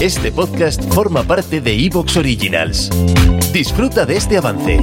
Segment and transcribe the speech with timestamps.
[0.00, 2.90] Este podcast forma parte de Evox Originals.
[3.52, 4.80] Disfruta de este avance.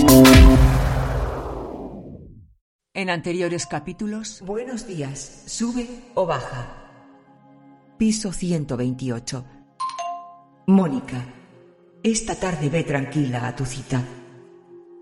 [2.94, 6.77] En anteriores capítulos, buenos días, sube o baja.
[7.98, 9.45] Piso 128.
[10.67, 11.25] Mónica,
[12.03, 14.03] esta tarde ve tranquila a tu cita.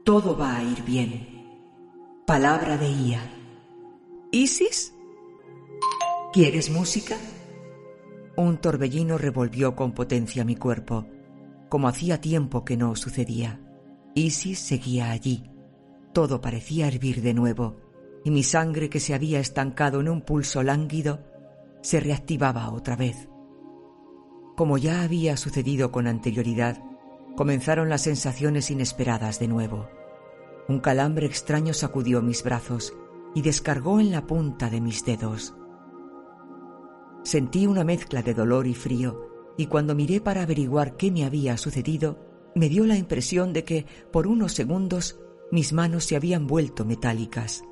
[0.04, 2.24] Todo va a ir bien.
[2.26, 3.22] Palabra de Ia.
[4.32, 4.94] ¿Isis?
[6.34, 7.16] ¿Quieres música?
[8.40, 11.06] Un torbellino revolvió con potencia mi cuerpo,
[11.68, 13.60] como hacía tiempo que no sucedía.
[14.16, 15.52] Isis seguía allí.
[16.14, 17.82] Todo parecía hervir de nuevo,
[18.24, 21.20] y mi sangre que se había estancado en un pulso lánguido
[21.82, 23.28] se reactivaba otra vez.
[24.56, 26.82] Como ya había sucedido con anterioridad,
[27.36, 29.90] comenzaron las sensaciones inesperadas de nuevo.
[30.70, 32.94] Un calambre extraño sacudió mis brazos
[33.36, 35.59] y descargó en la punta de mis dedos.
[37.24, 41.58] Sentí una mezcla de dolor y frío, y cuando miré para averiguar qué me había
[41.58, 42.18] sucedido,
[42.56, 45.20] me dio la impresión de que, por unos segundos,
[45.52, 47.64] mis manos se habían vuelto metálicas.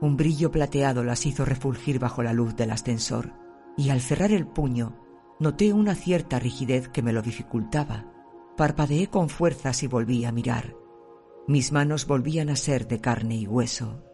[0.00, 3.32] Un brillo plateado las hizo refulgir bajo la luz del ascensor,
[3.76, 5.00] y al cerrar el puño
[5.40, 8.10] noté una cierta rigidez que me lo dificultaba.
[8.56, 10.76] Parpadeé con fuerzas y volví a mirar.
[11.48, 14.04] Mis manos volvían a ser de carne y hueso.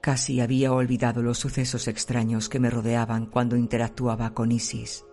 [0.00, 5.04] Casi había olvidado los sucesos extraños que me rodeaban cuando interactuaba con Isis.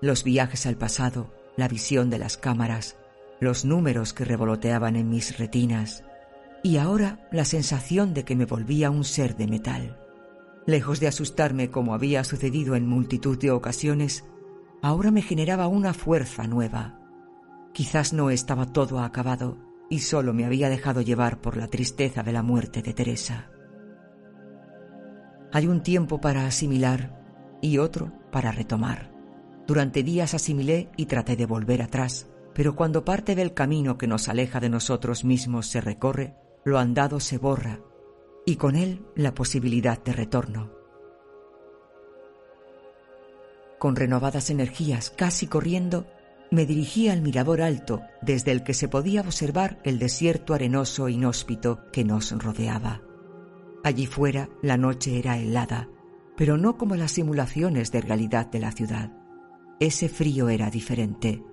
[0.00, 2.96] Los viajes al pasado, la visión de las cámaras,
[3.40, 6.04] los números que revoloteaban en mis retinas,
[6.62, 9.98] y ahora la sensación de que me volvía un ser de metal.
[10.66, 14.24] Lejos de asustarme como había sucedido en multitud de ocasiones,
[14.82, 16.98] ahora me generaba una fuerza nueva.
[17.72, 19.58] Quizás no estaba todo acabado
[19.88, 23.50] y solo me había dejado llevar por la tristeza de la muerte de Teresa.
[25.52, 27.22] Hay un tiempo para asimilar
[27.60, 29.10] y otro para retomar.
[29.66, 34.28] Durante días asimilé y traté de volver atrás, pero cuando parte del camino que nos
[34.28, 36.34] aleja de nosotros mismos se recorre,
[36.64, 37.80] lo andado se borra
[38.44, 40.72] y con él la posibilidad de retorno.
[43.78, 46.06] Con renovadas energías, casi corriendo,
[46.50, 51.12] me dirigí al mirador alto desde el que se podía observar el desierto arenoso e
[51.12, 53.05] inhóspito que nos rodeaba.
[53.86, 55.88] Allí fuera la noche era helada,
[56.36, 59.12] pero no como las simulaciones de realidad de la ciudad.
[59.78, 61.44] Ese frío era diferente,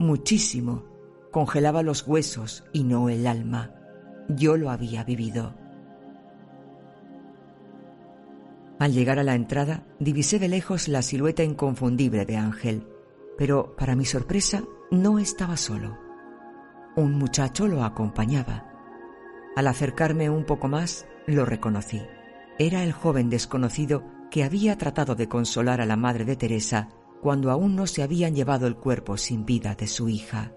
[0.00, 0.82] muchísimo,
[1.30, 3.72] congelaba los huesos y no el alma.
[4.28, 5.54] Yo lo había vivido.
[8.80, 12.88] Al llegar a la entrada, divisé de lejos la silueta inconfundible de Ángel,
[13.38, 15.96] pero para mi sorpresa no estaba solo.
[16.96, 18.69] Un muchacho lo acompañaba.
[19.56, 22.02] Al acercarme un poco más, lo reconocí.
[22.58, 26.88] Era el joven desconocido que había tratado de consolar a la madre de Teresa
[27.20, 30.52] cuando aún no se habían llevado el cuerpo sin vida de su hija.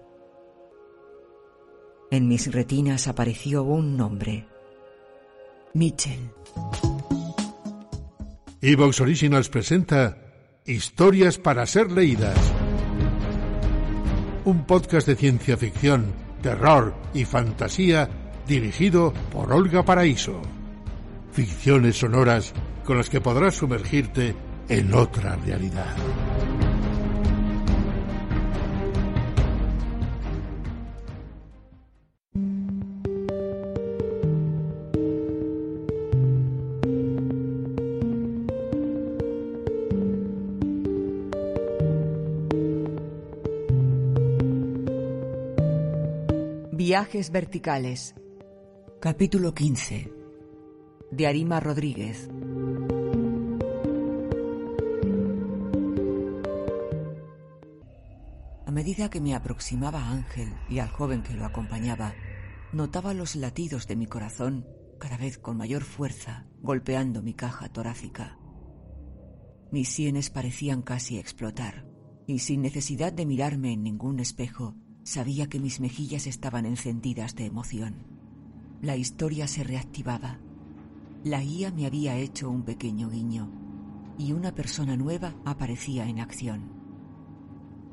[2.10, 4.46] En mis retinas apareció un nombre.
[5.74, 6.30] Mitchell.
[8.60, 10.18] Evox Originals presenta
[10.64, 12.38] Historias para ser leídas.
[14.44, 18.08] Un podcast de ciencia ficción, terror y fantasía
[18.46, 20.40] dirigido por Olga Paraíso.
[21.32, 22.52] Ficciones sonoras
[22.84, 24.34] con las que podrás sumergirte
[24.68, 25.94] en otra realidad.
[46.72, 48.14] Viajes verticales.
[49.04, 50.10] Capítulo 15.
[51.10, 52.30] De Arima Rodríguez.
[58.64, 62.14] A medida que me aproximaba Ángel y al joven que lo acompañaba,
[62.72, 64.66] notaba los latidos de mi corazón
[64.98, 68.38] cada vez con mayor fuerza golpeando mi caja torácica.
[69.70, 71.84] Mis sienes parecían casi explotar,
[72.26, 77.44] y sin necesidad de mirarme en ningún espejo, Sabía que mis mejillas estaban encendidas de
[77.44, 78.13] emoción.
[78.82, 80.38] La historia se reactivaba.
[81.24, 83.50] La IA me había hecho un pequeño guiño.
[84.16, 86.70] y una persona nueva aparecía en acción.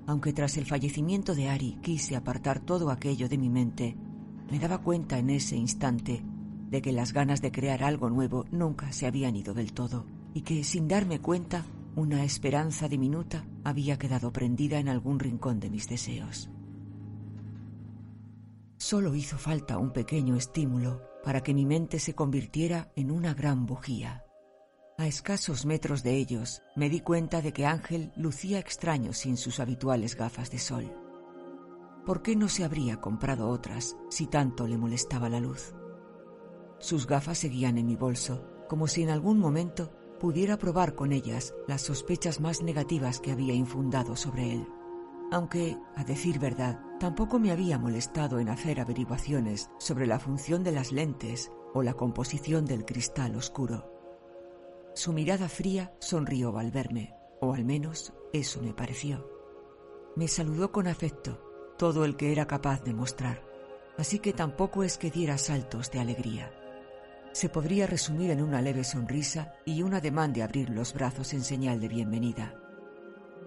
[0.05, 3.95] Aunque tras el fallecimiento de Ari quise apartar todo aquello de mi mente,
[4.51, 6.23] me daba cuenta en ese instante
[6.69, 10.41] de que las ganas de crear algo nuevo nunca se habían ido del todo y
[10.41, 15.87] que, sin darme cuenta, una esperanza diminuta había quedado prendida en algún rincón de mis
[15.87, 16.49] deseos.
[18.91, 23.65] Solo hizo falta un pequeño estímulo para que mi mente se convirtiera en una gran
[23.65, 24.25] bujía.
[24.97, 29.61] A escasos metros de ellos me di cuenta de que Ángel lucía extraño sin sus
[29.61, 30.93] habituales gafas de sol.
[32.05, 35.73] ¿Por qué no se habría comprado otras si tanto le molestaba la luz?
[36.79, 41.55] Sus gafas seguían en mi bolso, como si en algún momento pudiera probar con ellas
[41.65, 44.67] las sospechas más negativas que había infundado sobre él.
[45.31, 50.73] Aunque, a decir verdad, tampoco me había molestado en hacer averiguaciones sobre la función de
[50.73, 53.89] las lentes o la composición del cristal oscuro.
[54.93, 59.25] Su mirada fría sonrió al verme, o al menos eso me pareció.
[60.17, 61.41] Me saludó con afecto,
[61.77, 63.41] todo el que era capaz de mostrar,
[63.97, 66.51] así que tampoco es que diera saltos de alegría
[67.33, 71.43] se podría resumir en una leve sonrisa y un ademán de abrir los brazos en
[71.43, 72.55] señal de bienvenida.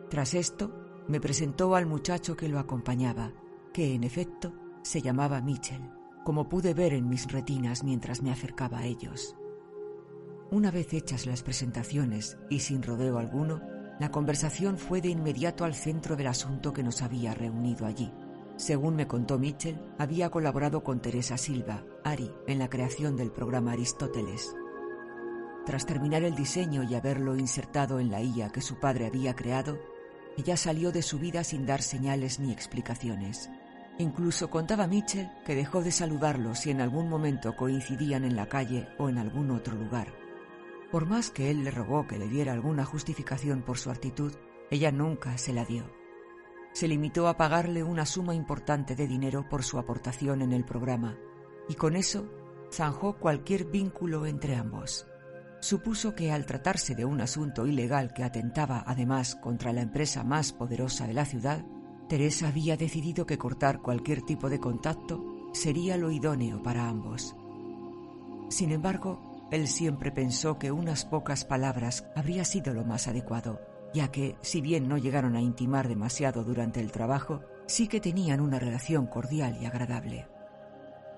[0.08, 3.32] Tras esto, me presentó al muchacho que lo acompañaba,
[3.72, 4.52] que en efecto
[4.82, 5.90] se llamaba Mitchell,
[6.24, 9.36] como pude ver en mis retinas mientras me acercaba a ellos.
[10.50, 13.60] Una vez hechas las presentaciones y sin rodeo alguno,
[13.98, 18.12] la conversación fue de inmediato al centro del asunto que nos había reunido allí.
[18.56, 23.72] Según me contó Mitchell, había colaborado con Teresa Silva, Ari, en la creación del programa
[23.72, 24.54] Aristóteles.
[25.66, 29.78] Tras terminar el diseño y haberlo insertado en la IA que su padre había creado,
[30.36, 33.50] ella salió de su vida sin dar señales ni explicaciones.
[33.98, 38.88] Incluso contaba Mitchell que dejó de saludarlo si en algún momento coincidían en la calle
[38.98, 40.12] o en algún otro lugar.
[40.90, 44.32] Por más que él le rogó que le diera alguna justificación por su actitud,
[44.70, 45.84] ella nunca se la dio
[46.74, 51.16] se limitó a pagarle una suma importante de dinero por su aportación en el programa,
[51.68, 52.28] y con eso
[52.70, 55.06] zanjó cualquier vínculo entre ambos.
[55.64, 60.52] Supuso que al tratarse de un asunto ilegal que atentaba además contra la empresa más
[60.52, 61.64] poderosa de la ciudad,
[62.06, 65.24] Teresa había decidido que cortar cualquier tipo de contacto
[65.54, 67.34] sería lo idóneo para ambos.
[68.50, 73.58] Sin embargo, él siempre pensó que unas pocas palabras habría sido lo más adecuado
[73.94, 78.40] ya que, si bien no llegaron a intimar demasiado durante el trabajo, sí que tenían
[78.40, 80.26] una relación cordial y agradable.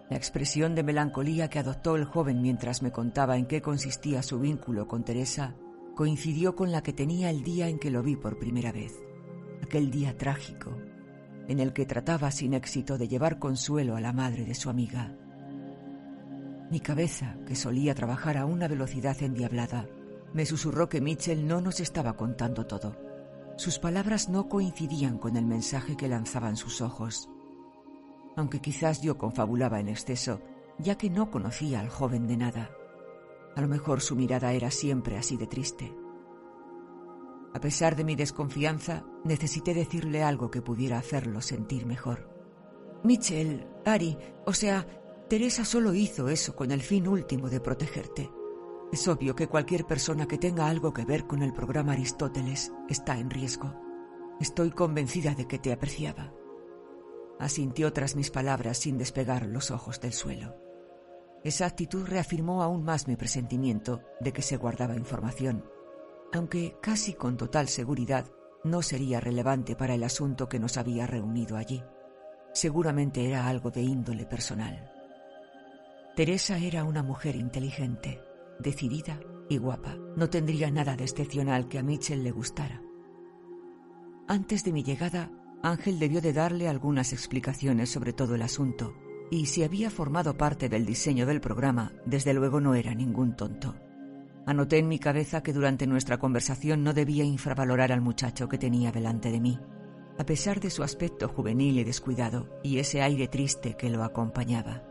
[0.09, 4.39] La expresión de melancolía que adoptó el joven mientras me contaba en qué consistía su
[4.39, 5.57] vínculo con Teresa
[5.97, 8.93] coincidió con la que tenía el día en que lo vi por primera vez,
[9.63, 10.77] aquel día trágico,
[11.49, 15.17] en el que trataba sin éxito de llevar consuelo a la madre de su amiga.
[16.71, 19.89] Mi cabeza, que solía trabajar a una velocidad endiablada,
[20.35, 22.97] me susurró que Mitchell no nos estaba contando todo.
[23.57, 27.31] Sus palabras no coincidían con el mensaje que lanzaban sus ojos.
[28.37, 30.41] Aunque quizás yo confabulaba en exceso,
[30.79, 32.71] ya que no conocía al joven de nada.
[33.57, 35.97] A lo mejor su mirada era siempre así de triste.
[37.55, 42.29] A pesar de mi desconfianza, necesité decirle algo que pudiera hacerlo sentir mejor.
[43.03, 44.87] Mitchell, Ari, o sea,
[45.29, 48.31] Teresa solo hizo eso con el fin último de protegerte.
[48.93, 53.19] Es obvio que cualquier persona que tenga algo que ver con el programa Aristóteles está
[53.19, 53.75] en riesgo.
[54.39, 56.33] Estoy convencida de que te apreciaba.
[57.39, 60.57] Asintió tras mis palabras sin despegar los ojos del suelo.
[61.45, 65.65] Esa actitud reafirmó aún más mi presentimiento de que se guardaba información,
[66.33, 68.27] aunque casi con total seguridad
[68.65, 71.83] no sería relevante para el asunto que nos había reunido allí.
[72.53, 74.91] Seguramente era algo de índole personal.
[76.17, 78.21] Teresa era una mujer inteligente,
[78.59, 79.97] decidida y guapa.
[80.17, 82.83] No tendría nada de excepcional que a Mitchell le gustara.
[84.27, 85.31] Antes de mi llegada,
[85.67, 88.95] Ángel debió de darle algunas explicaciones sobre todo el asunto,
[89.33, 93.75] y si había formado parte del diseño del programa, desde luego no era ningún tonto.
[94.47, 98.93] Anoté en mi cabeza que durante nuestra conversación no debía infravalorar al muchacho que tenía
[98.93, 99.59] delante de mí,
[100.17, 104.85] a pesar de su aspecto juvenil y descuidado y ese aire triste que lo acompañaba.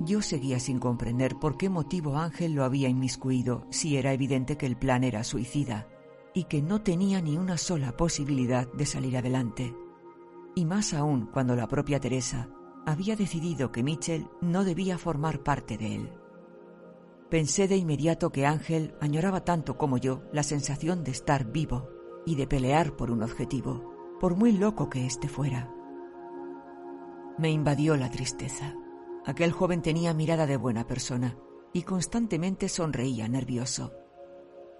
[0.00, 4.64] Yo seguía sin comprender por qué motivo Ángel lo había inmiscuido si era evidente que
[4.64, 5.88] el plan era suicida
[6.34, 9.74] y que no tenía ni una sola posibilidad de salir adelante.
[10.54, 12.50] Y más aún cuando la propia Teresa
[12.86, 16.12] había decidido que Mitchell no debía formar parte de él.
[17.30, 21.88] Pensé de inmediato que Ángel añoraba tanto como yo la sensación de estar vivo
[22.26, 25.72] y de pelear por un objetivo, por muy loco que éste fuera.
[27.38, 28.74] Me invadió la tristeza.
[29.26, 31.36] Aquel joven tenía mirada de buena persona
[31.72, 33.92] y constantemente sonreía nervioso.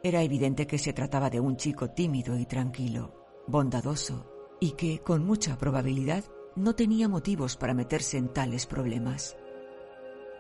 [0.05, 3.15] Era evidente que se trataba de un chico tímido y tranquilo,
[3.47, 4.31] bondadoso,
[4.61, 6.25] y que, con mucha probabilidad,
[6.57, 9.35] no tenía motivos para meterse en tales problemas.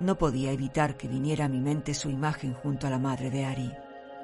[0.01, 3.47] No podía evitar que viniera a mi mente su imagen junto a la madre de
[3.47, 3.73] Ari.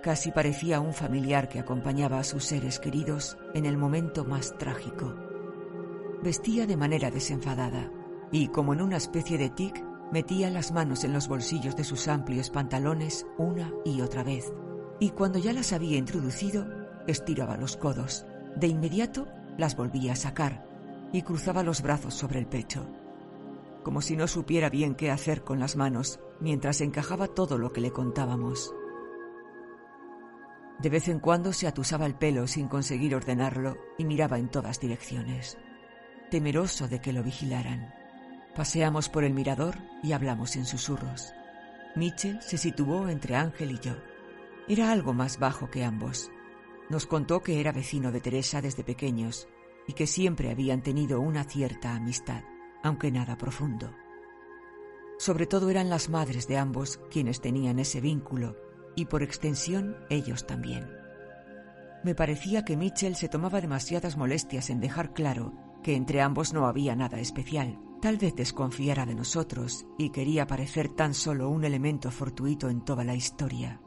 [0.02, 5.16] Casi parecía un familiar que acompañaba a sus seres queridos en el momento más trágico.
[6.22, 7.90] Vestía de manera desenfadada
[8.30, 9.82] y, como en una especie de tic,
[10.12, 14.52] metía las manos en los bolsillos de sus amplios pantalones una y otra vez,
[15.00, 16.66] y cuando ya las había introducido,
[17.06, 18.26] estiraba los codos.
[18.54, 19.26] De inmediato
[19.56, 20.64] las volvía a sacar
[21.12, 22.86] y cruzaba los brazos sobre el pecho,
[23.82, 27.80] como si no supiera bien qué hacer con las manos mientras encajaba todo lo que
[27.80, 28.74] le contábamos.
[30.78, 34.80] De vez en cuando se atusaba el pelo sin conseguir ordenarlo y miraba en todas
[34.80, 35.58] direcciones,
[36.30, 37.94] temeroso de que lo vigilaran.
[38.54, 41.32] Paseamos por el mirador y hablamos en susurros.
[41.96, 43.94] Mitchell se situó entre Ángel y yo.
[44.70, 46.30] Era algo más bajo que ambos.
[46.90, 49.48] Nos contó que era vecino de Teresa desde pequeños
[49.88, 52.44] y que siempre habían tenido una cierta amistad,
[52.84, 53.92] aunque nada profundo.
[55.18, 58.54] Sobre todo eran las madres de ambos quienes tenían ese vínculo
[58.94, 60.88] y por extensión ellos también.
[62.04, 66.68] Me parecía que Mitchell se tomaba demasiadas molestias en dejar claro que entre ambos no
[66.68, 72.12] había nada especial Tal vez desconfiara de nosotros y quería parecer tan solo un elemento
[72.12, 73.82] fortuito en toda la historia.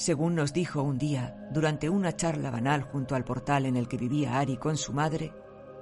[0.00, 3.98] Según nos dijo un día, durante una charla banal junto al portal en el que
[3.98, 5.30] vivía Ari con su madre,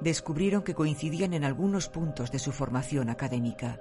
[0.00, 3.80] descubrieron que coincidían en algunos puntos de su formación académica.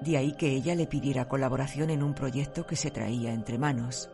[0.00, 4.08] De ahí que ella le pidiera colaboración en un proyecto que se traía entre manos.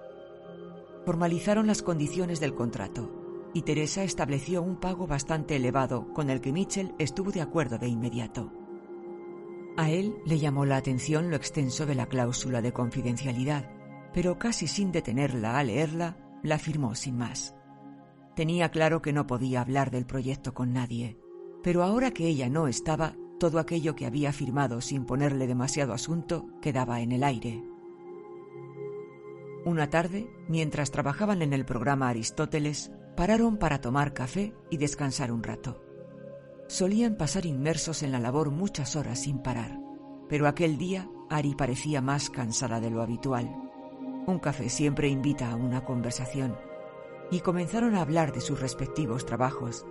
[1.06, 6.52] Formalizaron las condiciones del contrato y Teresa estableció un pago bastante elevado con el que
[6.52, 8.52] Mitchell estuvo de acuerdo de inmediato.
[9.76, 13.70] A él le llamó la atención lo extenso de la cláusula de confidencialidad,
[14.12, 17.54] pero casi sin detenerla a leerla, la firmó sin más.
[18.34, 21.18] Tenía claro que no podía hablar del proyecto con nadie,
[21.62, 26.46] pero ahora que ella no estaba, todo aquello que había firmado sin ponerle demasiado asunto
[26.60, 27.62] quedaba en el aire.
[29.64, 35.42] Una tarde, mientras trabajaban en el programa Aristóteles, pararon para tomar café y descansar un
[35.42, 35.84] rato.
[36.68, 39.78] Solían pasar inmersos en la labor muchas horas sin parar,
[40.28, 43.61] pero aquel día Ari parecía más cansada de lo habitual.
[44.26, 46.56] Un café siempre invita a una conversación,
[47.32, 49.84] y comenzaron a hablar de sus respectivos trabajos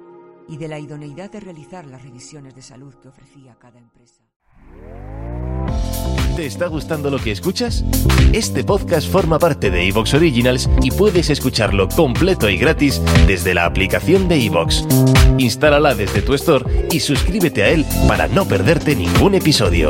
[0.47, 4.21] y de la idoneidad de realizar las revisiones de salud que ofrecía cada empresa.
[6.35, 7.83] ¿Te está gustando lo que escuchas?
[8.31, 13.65] Este podcast forma parte de Evox Originals y puedes escucharlo completo y gratis desde la
[13.65, 14.85] aplicación de Evox.
[15.38, 19.89] Instálala desde tu store y suscríbete a él para no perderte ningún episodio.